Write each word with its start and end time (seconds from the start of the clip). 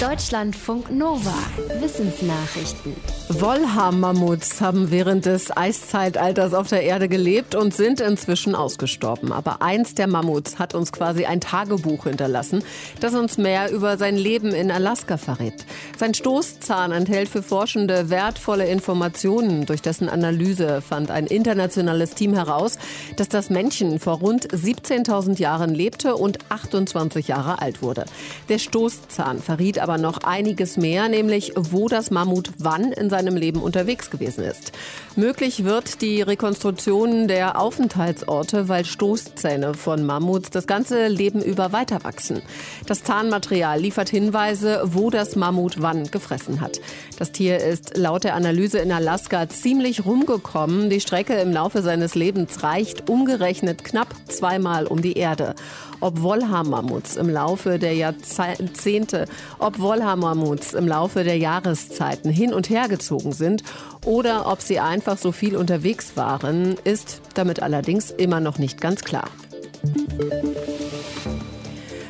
Deutschlandfunk 0.00 0.90
Nova. 0.90 1.32
Wissensnachrichten. 1.80 2.94
Wollhaar-Mammuts 3.30 4.60
haben 4.60 4.90
während 4.90 5.24
des 5.24 5.56
Eiszeitalters 5.56 6.52
auf 6.52 6.68
der 6.68 6.82
Erde 6.82 7.08
gelebt 7.08 7.54
und 7.54 7.74
sind 7.74 8.00
inzwischen 8.00 8.54
ausgestorben. 8.54 9.32
Aber 9.32 9.62
eins 9.62 9.94
der 9.94 10.06
Mammuts 10.06 10.58
hat 10.58 10.74
uns 10.74 10.92
quasi 10.92 11.24
ein 11.24 11.40
Tagebuch 11.40 12.04
hinterlassen, 12.04 12.62
das 13.00 13.14
uns 13.14 13.38
mehr 13.38 13.72
über 13.72 13.96
sein 13.96 14.16
Leben 14.16 14.52
in 14.52 14.70
Alaska 14.70 15.16
verrät. 15.16 15.64
Sein 15.96 16.12
Stoßzahn 16.12 16.92
enthält 16.92 17.30
für 17.30 17.42
Forschende 17.42 18.10
wertvolle 18.10 18.66
Informationen. 18.66 19.64
Durch 19.64 19.80
dessen 19.80 20.10
Analyse 20.10 20.82
fand 20.82 21.10
ein 21.10 21.26
internationales 21.26 22.14
Team 22.14 22.34
heraus, 22.34 22.78
dass 23.16 23.30
das 23.30 23.48
Männchen 23.48 23.98
vor 23.98 24.18
rund 24.18 24.46
17.000 24.46 25.38
Jahren 25.38 25.74
lebte 25.74 26.16
und 26.16 26.38
28 26.50 27.28
Jahre 27.28 27.62
alt 27.62 27.80
wurde. 27.80 28.04
Der 28.50 28.58
Stoßzahn 28.58 29.40
verriet 29.40 29.78
aber 29.86 29.98
noch 29.98 30.24
einiges 30.24 30.76
mehr, 30.76 31.08
nämlich 31.08 31.52
wo 31.54 31.86
das 31.86 32.10
Mammut 32.10 32.50
wann 32.58 32.90
in 32.90 33.08
seinem 33.08 33.36
Leben 33.36 33.62
unterwegs 33.62 34.10
gewesen 34.10 34.42
ist. 34.42 34.72
Möglich 35.14 35.62
wird 35.62 36.02
die 36.02 36.22
Rekonstruktion 36.22 37.28
der 37.28 37.60
Aufenthaltsorte, 37.60 38.68
weil 38.68 38.84
Stoßzähne 38.84 39.74
von 39.74 40.04
Mammuts 40.04 40.50
das 40.50 40.66
ganze 40.66 41.06
Leben 41.06 41.40
über 41.40 41.70
weiter 41.70 42.02
wachsen. 42.02 42.42
Das 42.86 43.04
Zahnmaterial 43.04 43.78
liefert 43.78 44.08
Hinweise, 44.08 44.82
wo 44.86 45.08
das 45.08 45.36
Mammut 45.36 45.80
wann 45.80 46.10
gefressen 46.10 46.60
hat. 46.60 46.80
Das 47.16 47.30
Tier 47.30 47.58
ist 47.58 47.96
laut 47.96 48.24
der 48.24 48.34
Analyse 48.34 48.78
in 48.78 48.90
Alaska 48.90 49.48
ziemlich 49.48 50.04
rumgekommen. 50.04 50.90
Die 50.90 51.00
Strecke 51.00 51.34
im 51.34 51.52
Laufe 51.52 51.82
seines 51.82 52.16
Lebens 52.16 52.64
reicht 52.64 53.08
umgerechnet 53.08 53.84
knapp 53.84 54.08
zweimal 54.26 54.88
um 54.88 55.00
die 55.00 55.12
Erde. 55.12 55.54
Ob 56.00 56.20
Wollhaar-Mammuts 56.22 57.16
im 57.16 57.30
Laufe 57.30 57.78
der 57.78 57.94
Jahrzehnte, 57.94 59.26
ob 59.58 59.75
Wollhaar-Mammuts 59.78 60.74
im 60.74 60.88
Laufe 60.88 61.24
der 61.24 61.38
Jahreszeiten 61.38 62.30
hin 62.30 62.52
und 62.52 62.70
her 62.70 62.88
gezogen 62.88 63.32
sind 63.32 63.62
oder 64.04 64.50
ob 64.50 64.60
sie 64.60 64.80
einfach 64.80 65.18
so 65.18 65.32
viel 65.32 65.56
unterwegs 65.56 66.16
waren, 66.16 66.76
ist 66.84 67.20
damit 67.34 67.62
allerdings 67.62 68.10
immer 68.10 68.40
noch 68.40 68.58
nicht 68.58 68.80
ganz 68.80 69.02
klar. 69.04 69.28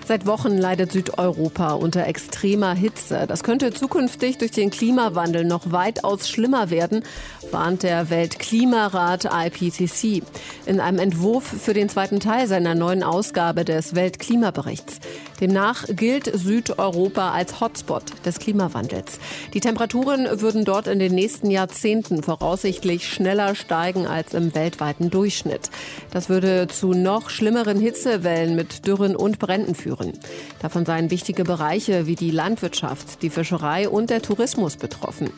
Seit 0.06 0.24
Wochen 0.24 0.56
leidet 0.56 0.92
Südeuropa 0.92 1.72
unter 1.72 2.06
extremer 2.06 2.74
Hitze. 2.74 3.24
Das 3.26 3.42
könnte 3.42 3.72
zukünftig 3.72 4.38
durch 4.38 4.52
den 4.52 4.70
Klimawandel 4.70 5.44
noch 5.44 5.72
weitaus 5.72 6.28
schlimmer 6.28 6.70
werden, 6.70 7.02
warnt 7.52 7.82
der 7.82 8.10
Weltklimarat 8.10 9.26
IPCC 9.26 10.22
in 10.66 10.80
einem 10.80 10.98
Entwurf 10.98 11.44
für 11.44 11.74
den 11.74 11.88
zweiten 11.88 12.20
Teil 12.20 12.46
seiner 12.46 12.74
neuen 12.74 13.02
Ausgabe 13.02 13.64
des 13.64 13.94
Weltklimaberichts. 13.94 15.00
Demnach 15.40 15.84
gilt 15.88 16.30
Südeuropa 16.34 17.32
als 17.32 17.60
Hotspot 17.60 18.04
des 18.24 18.38
Klimawandels. 18.38 19.18
Die 19.52 19.60
Temperaturen 19.60 20.40
würden 20.40 20.64
dort 20.64 20.86
in 20.86 20.98
den 20.98 21.14
nächsten 21.14 21.50
Jahrzehnten 21.50 22.22
voraussichtlich 22.22 23.06
schneller 23.06 23.54
steigen 23.54 24.06
als 24.06 24.32
im 24.32 24.54
weltweiten 24.54 25.10
Durchschnitt. 25.10 25.70
Das 26.10 26.28
würde 26.28 26.68
zu 26.68 26.92
noch 26.92 27.28
schlimmeren 27.28 27.78
Hitzewellen 27.78 28.56
mit 28.56 28.86
Dürren 28.86 29.14
und 29.14 29.38
Bränden 29.38 29.74
führen. 29.74 30.14
Davon 30.62 30.86
seien 30.86 31.10
wichtige 31.10 31.44
Bereiche 31.44 32.06
wie 32.06 32.14
die 32.14 32.30
Landwirtschaft, 32.30 33.22
die 33.22 33.30
Fischerei 33.30 33.88
und 33.88 34.10
der 34.10 34.22
Tourismus 34.22 34.76
betroffen. 34.76 35.30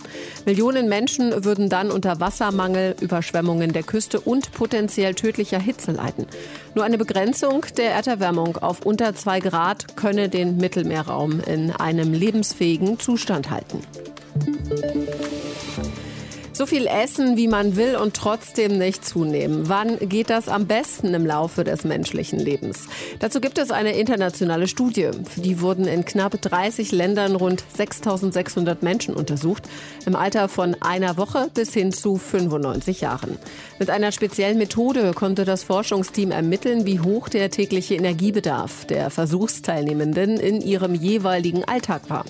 Millionen 0.47 0.89
Menschen 0.89 1.45
würden 1.45 1.69
dann 1.69 1.91
unter 1.99 2.21
Wassermangel, 2.21 2.95
Überschwemmungen 3.01 3.73
der 3.73 3.83
Küste 3.83 4.21
und 4.21 4.53
potenziell 4.53 5.15
tödlicher 5.15 5.59
Hitze 5.59 5.91
leiden. 5.91 6.27
Nur 6.77 6.85
eine 6.85 6.97
Begrenzung 6.97 7.67
der 7.77 7.91
Erderwärmung 7.91 8.57
auf 8.57 8.87
unter 8.87 9.17
zwei 9.17 9.41
Grad 9.41 9.97
könne 9.97 10.29
den 10.29 10.59
Mittelmeerraum 10.59 11.41
in 11.41 11.73
einem 11.73 12.13
lebensfähigen 12.13 13.01
Zustand 13.01 13.51
halten. 13.51 13.81
So 16.59 16.67
viel 16.67 16.89
essen, 16.89 17.37
wie 17.37 17.47
man 17.47 17.77
will 17.77 17.95
und 17.95 18.15
trotzdem 18.15 18.79
nicht 18.79 19.05
zunehmen. 19.05 19.69
Wann 19.69 19.97
geht 20.01 20.29
das 20.29 20.49
am 20.49 20.67
besten 20.67 21.15
im 21.15 21.25
Laufe 21.25 21.63
des 21.63 21.85
menschlichen 21.85 22.41
Lebens? 22.41 22.89
Dazu 23.21 23.41
gibt 23.41 23.59
es 23.59 23.71
eine 23.71 23.93
internationale 23.93 24.67
Studie. 24.67 25.11
Für 25.23 25.41
die 25.41 25.61
wurden 25.61 25.87
in 25.87 26.05
knapp 26.05 26.43
30 26.43 26.91
Ländern 26.91 27.37
rund 27.37 27.63
6600 27.77 28.83
Menschen 28.83 29.15
untersucht, 29.15 29.69
im 30.05 30.17
Alter 30.17 30.49
von 30.49 30.75
einer 30.81 31.17
Woche 31.17 31.49
bis 31.55 31.73
hin 31.73 31.93
zu 31.93 32.17
95 32.17 33.03
Jahren. 33.03 33.39
Mit 33.79 33.89
einer 33.89 34.11
speziellen 34.11 34.59
Methode 34.59 35.13
konnte 35.15 35.45
das 35.45 35.63
Forschungsteam 35.63 36.33
ermitteln, 36.33 36.85
wie 36.87 36.99
hoch 36.99 37.29
der 37.29 37.53
tägliche 37.53 37.95
Energiebedarf 37.95 38.85
der 38.85 39.11
Versuchsteilnehmenden 39.11 40.41
in 40.41 40.61
ihrem 40.61 40.97
jeweiligen 40.97 41.63
Alltag 41.63 42.11
war. 42.11 42.25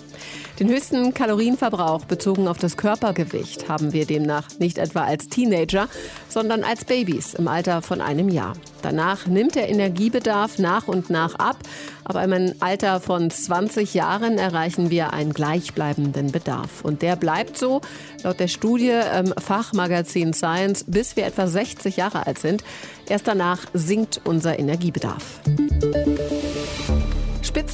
Den 0.58 0.69
höchsten 0.69 1.14
Kalorienverbrauch 1.14 2.04
bezogen 2.04 2.48
auf 2.48 2.58
das 2.58 2.76
Körpergewicht 2.76 3.69
haben 3.69 3.92
wir 3.92 4.06
demnach 4.18 4.48
nicht 4.58 4.78
etwa 4.78 5.04
als 5.04 5.28
Teenager, 5.28 5.88
sondern 6.28 6.64
als 6.64 6.84
Babys 6.84 7.34
im 7.34 7.48
Alter 7.48 7.82
von 7.82 8.00
einem 8.00 8.28
Jahr. 8.28 8.54
Danach 8.82 9.26
nimmt 9.26 9.54
der 9.54 9.68
Energiebedarf 9.68 10.58
nach 10.58 10.88
und 10.88 11.10
nach 11.10 11.34
ab, 11.36 11.56
aber 12.04 12.22
im 12.24 12.54
Alter 12.60 13.00
von 13.00 13.30
20 13.30 13.94
Jahren 13.94 14.38
erreichen 14.38 14.90
wir 14.90 15.12
einen 15.12 15.32
gleichbleibenden 15.32 16.32
Bedarf. 16.32 16.82
Und 16.82 17.02
der 17.02 17.16
bleibt 17.16 17.58
so, 17.58 17.80
laut 18.22 18.40
der 18.40 18.48
Studie 18.48 18.94
im 19.18 19.34
Fachmagazin 19.38 20.32
Science, 20.32 20.84
bis 20.86 21.16
wir 21.16 21.26
etwa 21.26 21.46
60 21.46 21.96
Jahre 21.96 22.26
alt 22.26 22.38
sind. 22.38 22.62
Erst 23.08 23.26
danach 23.26 23.60
sinkt 23.72 24.20
unser 24.24 24.58
Energiebedarf. 24.58 25.40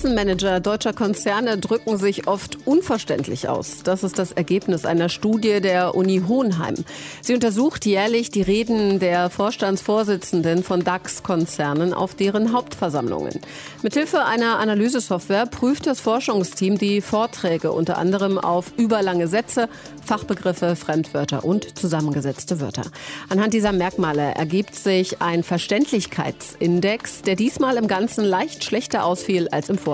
Spitzenmanager 0.05 0.61
deutscher 0.61 0.93
Konzerne 0.93 1.57
drücken 1.57 1.97
sich 1.97 2.29
oft 2.29 2.59
unverständlich 2.67 3.49
aus. 3.49 3.83
Das 3.85 4.05
ist 4.05 4.19
das 4.19 4.33
Ergebnis 4.33 4.85
einer 4.85 5.09
Studie 5.09 5.63
der 5.63 5.95
Uni 5.95 6.21
Hohenheim. 6.29 6.75
Sie 7.23 7.33
untersucht 7.33 7.87
jährlich 7.87 8.29
die 8.29 8.43
Reden 8.43 8.99
der 8.99 9.31
Vorstandsvorsitzenden 9.31 10.63
von 10.63 10.85
DAX-Konzernen 10.85 11.95
auf 11.95 12.15
deren 12.15 12.53
Hauptversammlungen. 12.53 13.41
Mithilfe 13.83 14.27
einer 14.27 14.59
Analysesoftware 14.59 15.47
prüft 15.47 15.87
das 15.87 16.01
Forschungsteam 16.01 16.77
die 16.77 17.01
Vorträge 17.01 17.73
unter 17.73 17.97
anderem 17.97 18.37
auf 18.37 18.73
überlange 18.77 19.27
Sätze, 19.27 19.71
Fachbegriffe, 20.05 20.77
Fremdwörter 20.77 21.47
und 21.47 21.79
zusammengesetzte 21.79 22.61
Wörter. 22.61 22.85
Anhand 23.31 23.55
dieser 23.55 23.73
Merkmale 23.73 24.35
ergibt 24.35 24.75
sich 24.75 25.23
ein 25.23 25.43
Verständlichkeitsindex, 25.43 27.23
der 27.23 27.37
diesmal 27.37 27.79
im 27.79 27.89
Ganzen 27.89 28.23
leicht 28.23 28.65
schlechter 28.65 29.07
ausfiel 29.07 29.49
als 29.49 29.71
im 29.71 29.79
Vorjahr. 29.79 29.94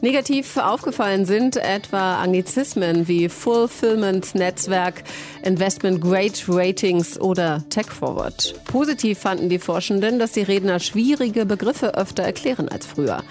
Negativ 0.00 0.56
aufgefallen 0.56 1.26
sind 1.26 1.56
etwa 1.56 2.16
Anglizismen 2.22 3.06
wie 3.08 3.28
Fulfillment 3.28 4.34
Netzwerk, 4.34 5.04
Investment 5.44 6.00
Grade 6.00 6.32
Ratings 6.48 7.20
oder 7.20 7.62
Tech 7.68 7.86
Forward. 7.86 8.54
Positiv 8.64 9.18
fanden 9.18 9.48
die 9.48 9.58
Forschenden, 9.58 10.18
dass 10.18 10.32
die 10.32 10.42
Redner 10.42 10.80
schwierige 10.80 11.46
Begriffe 11.46 11.94
öfter 11.94 12.22
erklären 12.22 12.68
als 12.68 12.86
früher. 12.86 13.22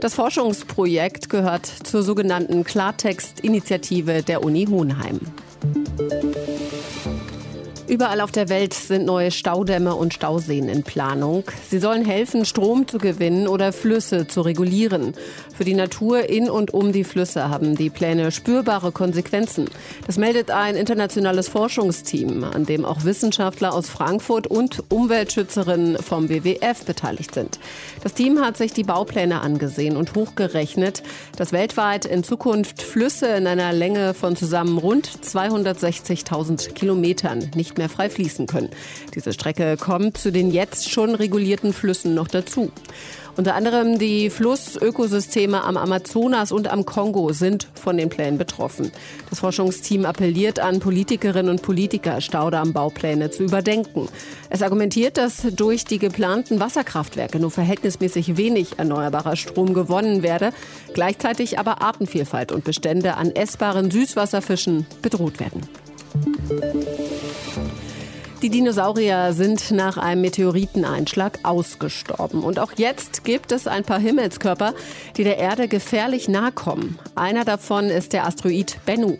Das 0.00 0.14
Forschungsprojekt 0.14 1.30
gehört 1.30 1.66
zur 1.66 2.02
sogenannten 2.02 2.64
Klartext-Initiative 2.64 4.22
der 4.22 4.44
Uni 4.44 4.66
Hohenheim. 4.66 5.20
Überall 7.88 8.20
auf 8.20 8.32
der 8.32 8.48
Welt 8.48 8.74
sind 8.74 9.06
neue 9.06 9.30
Staudämme 9.30 9.94
und 9.94 10.12
Stauseen 10.12 10.68
in 10.68 10.82
Planung. 10.82 11.44
Sie 11.70 11.78
sollen 11.78 12.04
helfen, 12.04 12.44
Strom 12.44 12.88
zu 12.88 12.98
gewinnen 12.98 13.46
oder 13.46 13.72
Flüsse 13.72 14.26
zu 14.26 14.40
regulieren. 14.40 15.14
Für 15.56 15.64
die 15.64 15.74
Natur 15.74 16.28
in 16.28 16.50
und 16.50 16.74
um 16.74 16.90
die 16.90 17.04
Flüsse 17.04 17.48
haben 17.48 17.76
die 17.76 17.88
Pläne 17.88 18.32
spürbare 18.32 18.90
Konsequenzen. 18.90 19.70
Das 20.04 20.18
meldet 20.18 20.50
ein 20.50 20.74
internationales 20.74 21.48
Forschungsteam, 21.48 22.42
an 22.42 22.66
dem 22.66 22.84
auch 22.84 23.04
Wissenschaftler 23.04 23.72
aus 23.72 23.88
Frankfurt 23.88 24.48
und 24.48 24.82
Umweltschützerinnen 24.90 25.98
vom 25.98 26.28
WWF 26.28 26.84
beteiligt 26.84 27.34
sind. 27.34 27.60
Das 28.02 28.14
Team 28.14 28.40
hat 28.40 28.56
sich 28.56 28.72
die 28.72 28.82
Baupläne 28.82 29.42
angesehen 29.42 29.96
und 29.96 30.16
hochgerechnet, 30.16 31.04
dass 31.36 31.52
weltweit 31.52 32.04
in 32.04 32.24
Zukunft 32.24 32.82
Flüsse 32.82 33.28
in 33.28 33.46
einer 33.46 33.72
Länge 33.72 34.12
von 34.12 34.34
zusammen 34.34 34.76
rund 34.76 35.08
260.000 35.08 36.72
Kilometern 36.72 37.50
mehr 37.78 37.88
frei 37.88 38.10
fließen 38.10 38.46
können. 38.46 38.70
Diese 39.14 39.32
Strecke 39.32 39.76
kommt 39.76 40.18
zu 40.18 40.32
den 40.32 40.50
jetzt 40.50 40.90
schon 40.90 41.14
regulierten 41.14 41.72
Flüssen 41.72 42.14
noch 42.14 42.28
dazu. 42.28 42.70
Unter 43.36 43.54
anderem 43.54 43.98
die 43.98 44.30
Flussökosysteme 44.30 45.62
am 45.62 45.76
Amazonas 45.76 46.52
und 46.52 46.68
am 46.68 46.86
Kongo 46.86 47.34
sind 47.34 47.68
von 47.74 47.98
den 47.98 48.08
Plänen 48.08 48.38
betroffen. 48.38 48.90
Das 49.28 49.40
Forschungsteam 49.40 50.06
appelliert 50.06 50.58
an 50.58 50.80
Politikerinnen 50.80 51.50
und 51.50 51.60
Politiker, 51.60 52.22
Staudammbaupläne 52.22 53.30
zu 53.30 53.42
überdenken. 53.42 54.08
Es 54.48 54.62
argumentiert, 54.62 55.18
dass 55.18 55.42
durch 55.54 55.84
die 55.84 55.98
geplanten 55.98 56.60
Wasserkraftwerke 56.60 57.38
nur 57.38 57.50
verhältnismäßig 57.50 58.38
wenig 58.38 58.78
erneuerbarer 58.78 59.36
Strom 59.36 59.74
gewonnen 59.74 60.22
werde, 60.22 60.52
gleichzeitig 60.94 61.58
aber 61.58 61.82
Artenvielfalt 61.82 62.52
und 62.52 62.64
Bestände 62.64 63.16
an 63.16 63.32
essbaren 63.32 63.90
Süßwasserfischen 63.90 64.86
bedroht 65.02 65.40
werden. 65.40 65.68
Die 68.42 68.50
Dinosaurier 68.50 69.32
sind 69.32 69.70
nach 69.70 69.96
einem 69.96 70.20
Meteoriteneinschlag 70.20 71.38
ausgestorben. 71.42 72.42
Und 72.42 72.58
auch 72.58 72.72
jetzt 72.76 73.24
gibt 73.24 73.50
es 73.50 73.66
ein 73.66 73.82
paar 73.82 73.98
Himmelskörper, 73.98 74.74
die 75.16 75.24
der 75.24 75.38
Erde 75.38 75.68
gefährlich 75.68 76.28
nahe 76.28 76.52
kommen. 76.52 76.98
Einer 77.14 77.46
davon 77.46 77.86
ist 77.86 78.12
der 78.12 78.26
Asteroid 78.26 78.78
Bennu. 78.84 79.16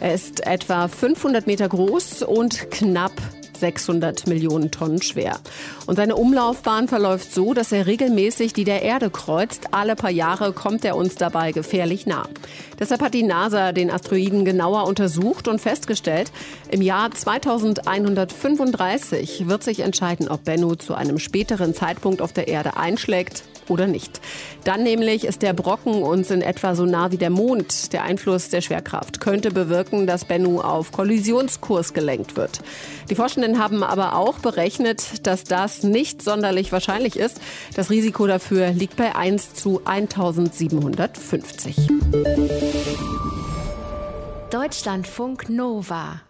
Er 0.00 0.14
ist 0.14 0.44
etwa 0.44 0.88
500 0.88 1.46
Meter 1.46 1.68
groß 1.68 2.22
und 2.22 2.70
knapp 2.72 3.12
600 3.60 4.26
Millionen 4.26 4.70
Tonnen 4.70 5.02
schwer. 5.02 5.38
Und 5.86 5.96
seine 5.96 6.16
Umlaufbahn 6.16 6.88
verläuft 6.88 7.32
so, 7.32 7.54
dass 7.54 7.72
er 7.72 7.86
regelmäßig 7.86 8.52
die 8.52 8.64
der 8.64 8.82
Erde 8.82 9.08
kreuzt. 9.10 9.68
Alle 9.72 9.96
paar 9.96 10.10
Jahre 10.10 10.52
kommt 10.52 10.84
er 10.84 10.96
uns 10.96 11.14
dabei 11.16 11.52
gefährlich 11.52 12.06
nah. 12.06 12.28
Deshalb 12.78 13.00
hat 13.02 13.14
die 13.14 13.22
NASA 13.22 13.72
den 13.72 13.90
Asteroiden 13.90 14.44
genauer 14.44 14.86
untersucht 14.86 15.48
und 15.48 15.58
festgestellt, 15.60 16.30
im 16.70 16.82
Jahr 16.82 17.10
2135 17.10 19.48
wird 19.48 19.64
sich 19.64 19.80
entscheiden, 19.80 20.28
ob 20.28 20.44
Bennu 20.44 20.74
zu 20.74 20.94
einem 20.94 21.18
späteren 21.18 21.74
Zeitpunkt 21.74 22.22
auf 22.22 22.32
der 22.32 22.48
Erde 22.48 22.76
einschlägt 22.76 23.44
oder 23.68 23.86
nicht. 23.86 24.20
Dann 24.64 24.82
nämlich 24.82 25.24
ist 25.24 25.42
der 25.42 25.52
Brocken 25.52 26.02
uns 26.02 26.30
in 26.30 26.42
etwa 26.42 26.74
so 26.74 26.84
nah 26.84 27.12
wie 27.12 27.16
der 27.16 27.30
Mond. 27.30 27.92
Der 27.92 28.02
Einfluss 28.02 28.48
der 28.48 28.60
Schwerkraft 28.60 29.20
könnte 29.20 29.50
bewirken, 29.50 30.06
dass 30.06 30.24
Bennu 30.24 30.60
auf 30.60 30.92
Kollisionskurs 30.92 31.94
gelenkt 31.94 32.36
wird. 32.36 32.60
Die 33.10 33.14
Forschenden 33.14 33.58
haben 33.58 33.82
aber 33.82 34.16
auch 34.16 34.38
berechnet, 34.38 35.26
dass 35.26 35.44
das 35.44 35.82
nicht 35.82 36.22
sonderlich 36.22 36.72
wahrscheinlich 36.72 37.16
ist. 37.16 37.40
Das 37.74 37.90
Risiko 37.90 38.26
dafür 38.26 38.70
liegt 38.70 38.96
bei 38.96 39.14
1 39.14 39.54
zu 39.54 39.80
1750. 39.84 41.76
Deutschlandfunk 44.50 45.48
Nova 45.48 46.20